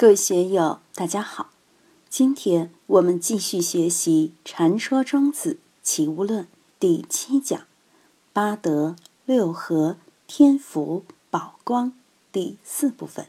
[0.00, 1.50] 各位学友，大家好。
[2.08, 6.44] 今天我们继续学习《禅说庄子齐物论》
[6.78, 7.66] 第七讲
[8.32, 8.94] “八德、
[9.26, 9.96] 六合、
[10.28, 11.92] 天福、宝光”
[12.30, 13.26] 第四部分。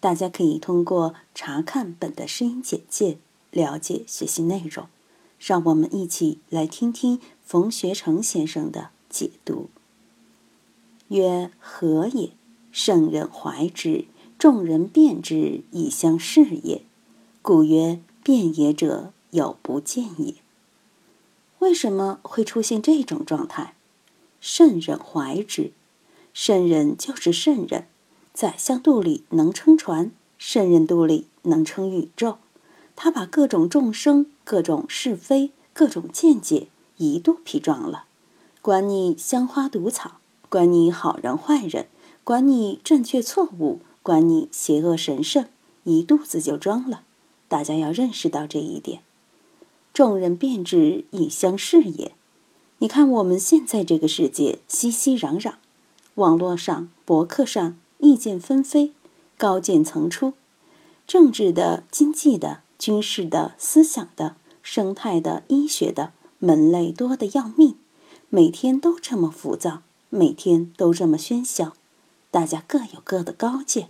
[0.00, 3.18] 大家可以通过查看本的声音简介
[3.50, 4.86] 了解学习内容。
[5.38, 9.68] 让我们一起来听听冯学成先生的解读。
[11.08, 12.30] 曰：“何也？
[12.72, 14.06] 圣人怀之。”
[14.40, 16.80] 众人辩之以相视也，
[17.42, 20.36] 故曰辩也者有不见也。
[21.58, 23.74] 为什么会出现这种状态？
[24.40, 25.72] 圣人怀之，
[26.32, 27.84] 圣人就是圣人，
[28.32, 32.38] 宰相肚里能撑船，圣人肚里能撑宇宙。
[32.96, 38.04] 他把各种众生、各种是非、各种见解一肚皮装了，
[38.62, 40.12] 管你香花毒草，
[40.48, 41.88] 管你好人坏人，
[42.24, 43.80] 管你正确错误。
[44.02, 45.46] 管你邪恶神圣，
[45.84, 47.02] 一肚子就装了。
[47.48, 49.02] 大家要认识到这一点。
[49.92, 52.12] 众人辩之以相视也。
[52.78, 55.54] 你看我们现在这个世界熙熙攘攘，
[56.14, 58.92] 网络上、博客上意见纷飞，
[59.36, 60.32] 高见层出，
[61.06, 67.74] 政治的、经济的、军事的、思想的、生态的、医学的，门类多得要命，
[68.30, 71.74] 每天都这么浮躁，每天都这么喧嚣。
[72.30, 73.88] 大家各有各的高见，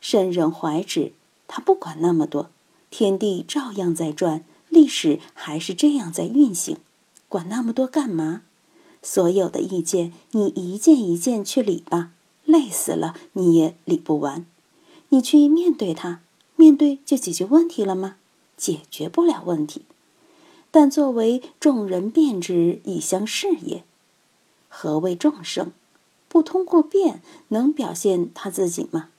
[0.00, 1.12] 圣人怀之，
[1.46, 2.50] 他不管那么多，
[2.90, 6.78] 天地照样在转，历史还是这样在运行，
[7.28, 8.42] 管那么多干嘛？
[9.02, 12.10] 所有的意见，你一件一件去理吧，
[12.44, 14.46] 累死了你也理不完。
[15.10, 16.20] 你去面对它，
[16.56, 18.16] 面对就解决问题了吗？
[18.56, 19.82] 解决不了问题。
[20.70, 23.84] 但作为众人辩之以相视也。
[24.68, 25.70] 何谓众生？
[26.34, 29.10] 不通过变能表现他自己吗？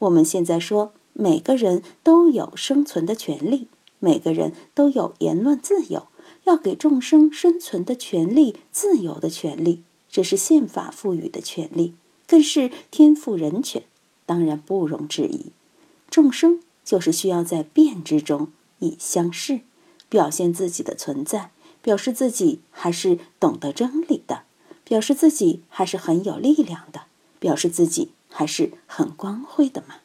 [0.00, 6.06] 我们现在说，每个人都有生存的权利，每个人都有言论自由，
[6.44, 11.94] 要给众生生存的权利、自由的权利，这是宪法赋予的权利，
[12.26, 13.82] 更是天赋人权，
[14.26, 15.46] 当然不容置疑。
[16.10, 18.48] 众生就是需要在变之中
[18.80, 19.60] 以相视，
[20.10, 24.42] 表现自己的存在，表示自己还是懂得真理的。
[24.84, 27.02] 表示自己还是很有力量的，
[27.38, 29.96] 表示自己还是很光辉的嘛。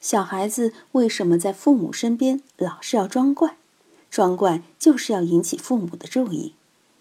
[0.00, 3.56] 小孩子为什么在父母身边老是要装怪？
[4.10, 6.54] 装怪就是要引起父母的注意。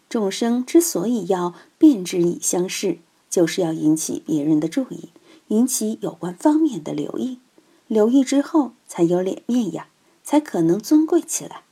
[0.10, 2.98] 众生之所以要变之以相视，
[3.30, 5.10] 就是要引起别人的注意，
[5.48, 7.40] 引起有关方面的留意。
[7.88, 9.88] 留意之后才有脸面呀，
[10.24, 11.64] 才可能尊贵起来。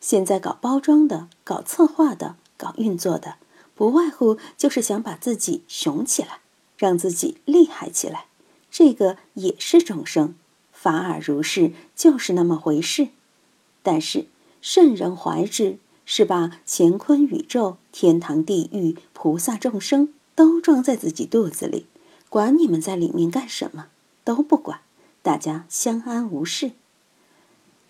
[0.00, 3.36] 现在搞包装的、搞策划的、搞运作的。
[3.74, 6.40] 不外乎就是想把自己雄起来，
[6.78, 8.26] 让自己厉害起来，
[8.70, 10.34] 这个也是众生，
[10.72, 13.08] 法尔如是，就是那么回事。
[13.82, 14.26] 但是
[14.62, 21.86] 圣人怀之，是把乾坤宇宙、天堂地狱、菩萨众生都装在自己肚子里，
[22.28, 23.88] 管你们在里面干什么，
[24.22, 24.80] 都不管，
[25.22, 26.72] 大家相安无事。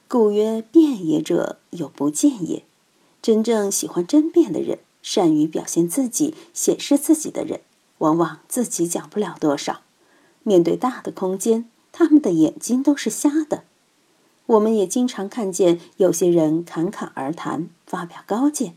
[0.09, 2.65] 故曰：辩也者，有不见也。
[3.21, 4.79] 真正喜欢争辩的人。
[5.05, 7.61] 善于表现自己、显示自己的人，
[7.99, 9.83] 往往自己讲不了多少。
[10.43, 13.65] 面对大的空间，他们的眼睛都是瞎的。
[14.47, 18.77] 我们也经常看见有些人侃侃而谈，发表高见。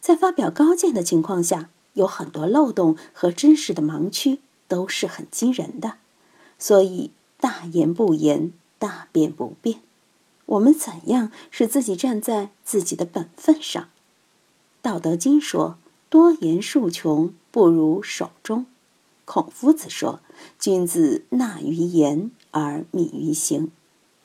[0.00, 5.94] 在发表高见的情况下，有很多漏洞和知识的盲区，都是很惊人的。
[6.58, 9.80] 所以，大言不言，大辩不辩。
[10.46, 13.88] 我们怎样使自己站在自己的本分上？
[14.82, 15.76] 道德经说
[16.08, 18.64] ：“多言数穷，不如守中。”
[19.26, 20.20] 孔夫子说
[20.58, 23.70] ：“君子讷于言而敏于行。”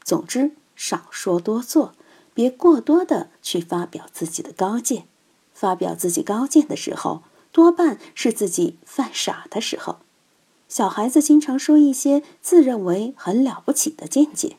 [0.02, 1.94] 总之，少说多做，
[2.34, 5.06] 别过多的去发表自己的高见。
[5.54, 9.98] 发表自己高见的时候，多半是自己犯傻的时候。
[10.70, 14.58] 小孩子经常说一些自认为很了不起的见解，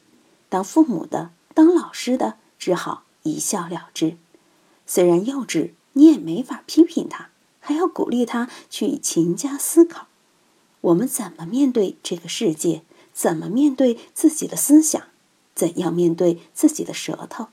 [0.49, 4.19] 当父母的、当老师的，只好一笑了之。
[4.87, 5.71] 虽然幼稚。
[5.97, 10.09] 你也没法批评他，还要鼓励他去勤加思考。
[10.83, 12.83] 我们怎么面对这个世界？
[13.15, 15.05] 怎么面对自己的思想？
[15.55, 17.49] 怎样面对自己的舌头？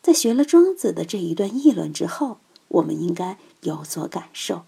[0.00, 2.38] 在学了庄子的这一段议论之后，
[2.68, 4.62] 我们应该有所感受。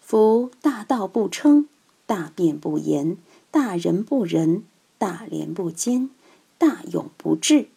[0.00, 1.68] 夫大道不称，
[2.06, 3.16] 大辩不言，
[3.50, 4.62] 大仁不仁，
[4.98, 6.10] 大廉不奸，
[6.58, 7.68] 大勇不智，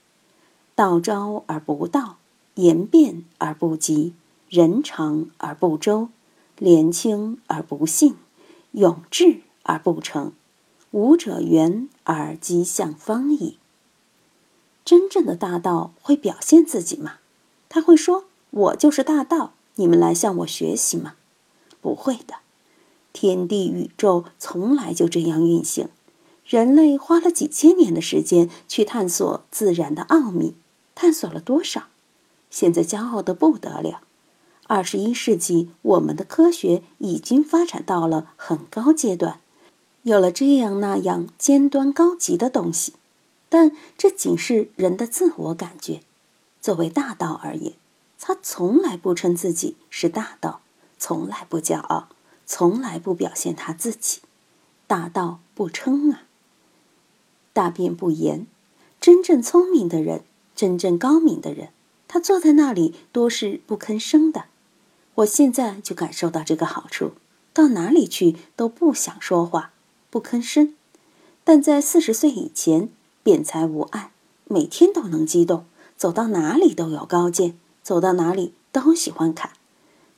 [0.75, 2.19] 道招而不道。
[2.55, 4.13] 言辩而不及，
[4.49, 6.09] 人长而不周，
[6.57, 8.15] 廉清而不信，
[8.71, 10.33] 勇志而不成，
[10.91, 13.57] 吾者圆而吉向方矣。
[14.85, 17.15] 真正的大道会表现自己吗？
[17.67, 21.15] 他会说：“我就是大道，你们来向我学习吗？”
[21.81, 22.35] 不会的。
[23.11, 25.89] 天地宇宙从来就这样运行。
[26.45, 30.53] 人类花了几千年的时间去探索自然的奥秘，
[30.93, 31.87] 探索了多少？
[32.55, 33.99] 现在骄傲的不得了。
[34.65, 39.41] 二十一世纪，我们的科学已经发展到了很高阶段，
[40.03, 42.93] 有了这样那样尖端高级的东西。
[43.49, 45.99] 但这仅是人的自我感觉。
[46.61, 47.73] 作为大道而言，
[48.17, 50.61] 他从来不称自己是大道，
[50.97, 52.07] 从来不骄傲，
[52.45, 54.21] 从来不表现他自己。
[54.87, 56.23] 大道不称啊。
[57.51, 58.47] 大辩不言，
[59.01, 60.23] 真正聪明的人，
[60.55, 61.69] 真正高明的人，
[62.15, 64.45] 他坐在那里多是不吭声的。
[65.15, 67.11] 我现在就感受到这个好处，
[67.51, 69.73] 到哪里去都不想说话，
[70.09, 70.73] 不吭声。
[71.43, 72.87] 但在四十岁以前，
[73.21, 74.11] 辩才无碍，
[74.45, 75.65] 每天都能激动，
[75.97, 79.51] 走到哪里都有高见，走到哪里都喜欢侃。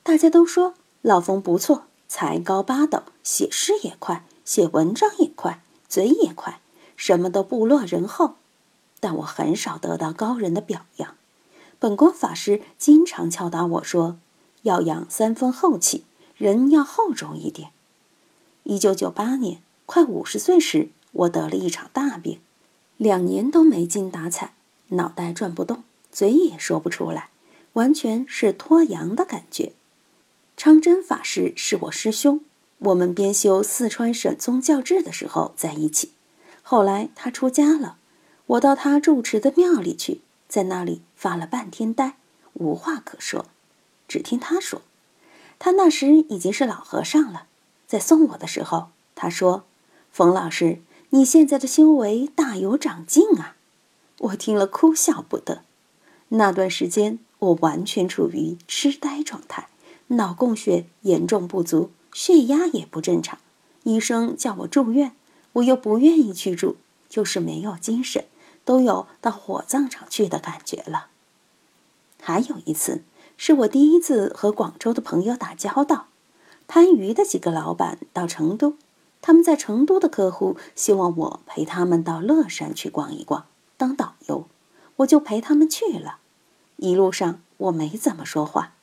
[0.03, 6.61] 大家都说老冯不错，才高八斗，写诗也快，写文章也快，嘴也快。
[6.95, 8.35] 什么都不落人后，
[8.99, 11.15] 但我很少得到高人的表扬。
[11.79, 14.17] 本宫法师经常敲打我说
[14.63, 16.03] ：“要养三分厚气，
[16.35, 17.69] 人要厚重一点。”
[18.63, 22.39] 一九九八年，快五十岁时，我得了一场大病，
[22.97, 24.53] 两年都没精打采，
[24.89, 27.29] 脑袋转不动，嘴也说不出来，
[27.73, 29.73] 完全是脱阳的感觉。
[30.57, 32.41] 昌真法师是我师兄，
[32.79, 36.11] 我们编修四川省宗教志的时候在一起。
[36.63, 37.97] 后来他出家了，
[38.47, 42.17] 我到他住持的庙里去，在那里发了半天呆，
[42.53, 43.45] 无话可说。
[44.07, 44.81] 只听他说，
[45.59, 47.47] 他那时已经是老和尚了，
[47.85, 49.65] 在送我的时候，他说
[50.11, 53.57] ：“冯老师，你现在的修为大有长进啊！”
[54.19, 55.63] 我听了哭笑不得。
[56.29, 59.67] 那段时间，我完全处于痴呆状态，
[60.07, 63.39] 脑供血严重不足，血压也不正常，
[63.83, 65.11] 医生叫我住院。
[65.53, 66.77] 我又不愿意去住，
[67.09, 68.25] 就是没有精神，
[68.67, 71.07] 都有到火葬场去的感觉了。
[72.21, 73.01] 还有一次，
[73.37, 76.07] 是我第一次和广州的朋友打交道，
[76.67, 78.73] 番禺的几个老板到成都，
[79.21, 83.45] 他们在成都的客户希望我陪他们到乐山去逛一逛，
[83.77, 84.45] 当导游，
[84.97, 86.17] 我就陪他们去了。
[86.75, 88.73] 一路上我没怎么说话，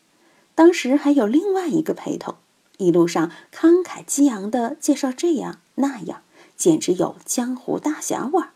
[0.55, 2.37] 当时还有另外一个陪同，
[2.79, 6.23] 一路上慷慨激昂地介绍这样那样。
[6.57, 8.54] 简直有江湖大侠味儿。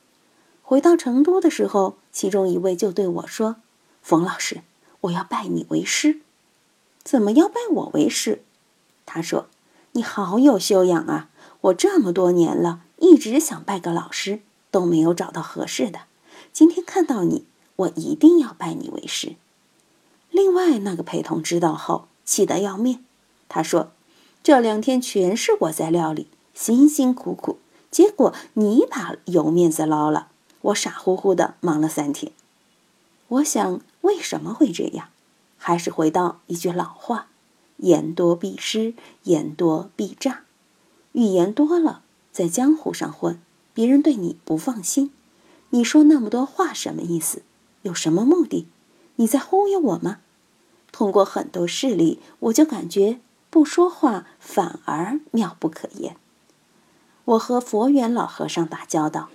[0.68, 3.56] 回到成都的时候，其中一位就对我说
[4.04, 4.60] ：“冯老师，
[5.00, 6.20] 我要拜你为师。
[7.02, 8.42] ”“怎么要拜我为师？”
[9.06, 9.46] 他说
[9.92, 11.30] ：“你好有修养啊！
[11.62, 16.00] 我这么多年了，一直想拜个老师，都没有找到合适的。
[16.52, 19.36] 今天看到你，我一定要拜你为师。”
[20.30, 23.02] 另外那个陪同知道后，气得要命。
[23.48, 23.92] 他说
[24.44, 27.56] ：“这两天全是我在料理，辛辛苦苦。”
[27.90, 30.28] 结果你把油面子捞了，
[30.60, 32.32] 我傻乎乎的忙了三天。
[33.28, 35.08] 我想为什么会这样？
[35.56, 37.26] 还是回到一句老话：
[37.78, 38.94] 言多必失，
[39.24, 40.42] 言多必诈。
[41.12, 42.02] 语言多了，
[42.32, 43.40] 在江湖上混，
[43.74, 45.10] 别人对你不放心。
[45.70, 47.42] 你说那么多话什么意思？
[47.82, 48.66] 有什么目的？
[49.16, 50.20] 你在忽悠我吗？
[50.92, 56.16] 通过很多事例，我就感觉不说话反而妙不可言。
[57.24, 59.28] 我和佛缘老和尚打交道，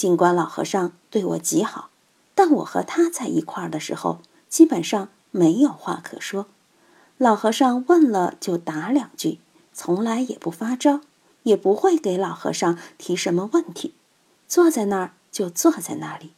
[0.00, 1.90] 尽管老和尚对我极好，
[2.34, 6.46] 但我和他在一块儿的时候，基本上没有话可说。
[7.18, 9.40] 老和尚问了就答两句，
[9.74, 11.02] 从来也不发招，
[11.42, 13.92] 也不会给老和尚提什么问题，
[14.48, 16.32] 坐在那儿就坐在那里。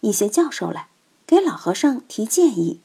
[0.00, 0.88] 一些教授来
[1.26, 2.80] 给老和尚提建议，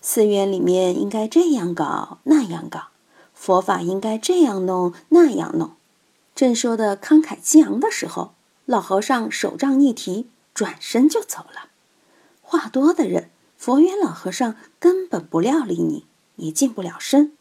[0.00, 2.88] 寺院里面应该这样搞那样搞，
[3.32, 5.70] 佛法应该这样弄那样弄。
[6.34, 8.32] 正说的慷慨激昂的时候，
[8.66, 11.70] 老和尚手杖一提，转身就走了。
[12.40, 17.32] 话多的人，佛缘老和尚根本不料理你，你近不了身，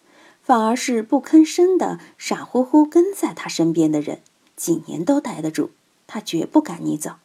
[0.42, 4.22] 反而是不吭声的傻乎乎跟在他身边的人，
[4.56, 5.72] 几年都待得住，
[6.08, 7.16] 他绝不赶你走。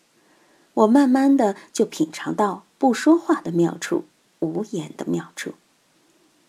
[0.74, 4.04] 我慢慢的就品尝到不说话的妙处，
[4.40, 5.54] 无言的妙处。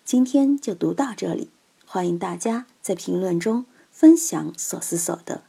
[0.03, 1.49] 今天就读到这里，
[1.85, 3.65] 欢迎大家在评论中。
[3.89, 5.41] 分享所思所得，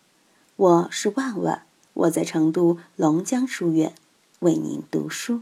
[0.57, 1.67] 我是万万，
[1.99, 3.93] 我在成都龙江书院
[4.39, 5.41] 为您读书。